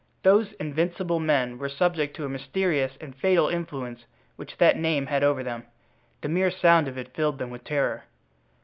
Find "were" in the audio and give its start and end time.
1.59-1.69